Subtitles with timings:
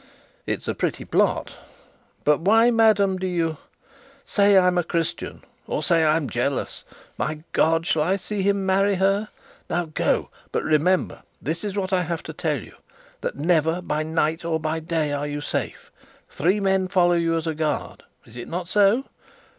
[0.47, 1.53] "It's a pretty plot.
[2.23, 3.57] But why, madame, do you?"
[4.25, 6.83] "Say I'm a Christian or say I'm jealous.
[7.19, 7.85] My God!
[7.85, 9.29] shall I see him marry her?
[9.69, 12.73] Now go; but remember this is what I have to tell you
[13.21, 15.91] that never, by night or by day, are you safe.
[16.31, 18.03] Three men follow you as a guard.
[18.25, 19.05] Is it not so?